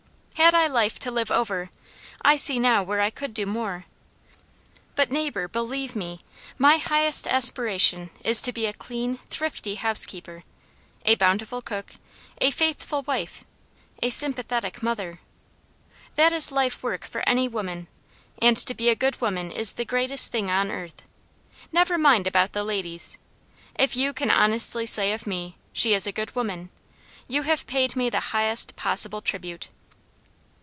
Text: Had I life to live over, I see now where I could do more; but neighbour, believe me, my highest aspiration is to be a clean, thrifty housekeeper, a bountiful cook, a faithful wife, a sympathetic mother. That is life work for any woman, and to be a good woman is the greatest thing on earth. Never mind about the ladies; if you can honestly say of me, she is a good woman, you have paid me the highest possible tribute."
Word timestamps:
Had 0.35 0.55
I 0.55 0.65
life 0.65 0.97
to 0.99 1.11
live 1.11 1.29
over, 1.29 1.69
I 2.23 2.35
see 2.35 2.57
now 2.57 2.81
where 2.81 2.99
I 2.99 3.11
could 3.11 3.31
do 3.31 3.45
more; 3.45 3.85
but 4.95 5.11
neighbour, 5.11 5.47
believe 5.47 5.95
me, 5.95 6.17
my 6.57 6.77
highest 6.77 7.27
aspiration 7.27 8.09
is 8.25 8.41
to 8.41 8.51
be 8.51 8.65
a 8.65 8.73
clean, 8.73 9.19
thrifty 9.29 9.75
housekeeper, 9.75 10.43
a 11.05 11.13
bountiful 11.13 11.61
cook, 11.61 11.93
a 12.39 12.49
faithful 12.49 13.03
wife, 13.03 13.43
a 14.01 14.09
sympathetic 14.09 14.81
mother. 14.81 15.19
That 16.15 16.33
is 16.33 16.51
life 16.51 16.81
work 16.81 17.05
for 17.05 17.21
any 17.29 17.47
woman, 17.47 17.87
and 18.41 18.57
to 18.57 18.73
be 18.73 18.89
a 18.89 18.95
good 18.95 19.21
woman 19.21 19.51
is 19.51 19.73
the 19.73 19.85
greatest 19.85 20.31
thing 20.31 20.49
on 20.49 20.71
earth. 20.71 21.03
Never 21.71 21.99
mind 21.99 22.25
about 22.25 22.53
the 22.53 22.63
ladies; 22.63 23.19
if 23.75 23.95
you 23.95 24.11
can 24.11 24.31
honestly 24.31 24.87
say 24.87 25.13
of 25.13 25.27
me, 25.27 25.57
she 25.71 25.93
is 25.93 26.07
a 26.07 26.11
good 26.11 26.35
woman, 26.35 26.71
you 27.27 27.43
have 27.43 27.67
paid 27.67 27.95
me 27.95 28.09
the 28.09 28.31
highest 28.31 28.75
possible 28.75 29.21
tribute." 29.21 29.69